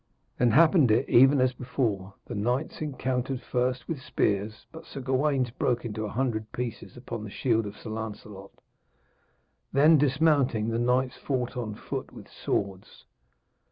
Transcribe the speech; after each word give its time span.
Then 0.39 0.49
happened 0.49 0.89
it 0.89 1.07
even 1.07 1.39
as 1.39 1.53
before. 1.53 2.15
The 2.25 2.33
knights 2.33 2.81
encountered 2.81 3.39
first 3.39 3.87
with 3.87 4.01
spears, 4.01 4.65
but 4.71 4.87
Sir 4.87 4.99
Gawaine's 4.99 5.51
broke 5.51 5.85
into 5.85 6.05
a 6.05 6.09
hundred 6.09 6.51
pieces 6.53 6.97
on 7.11 7.23
the 7.23 7.29
shield 7.29 7.67
of 7.67 7.77
Sir 7.77 7.91
Lancelot. 7.91 8.49
Then, 9.71 9.99
dismounting, 9.99 10.69
the 10.69 10.79
knights 10.79 11.17
fought 11.17 11.55
on 11.55 11.75
foot 11.75 12.11
with 12.11 12.27
swords. 12.27 13.05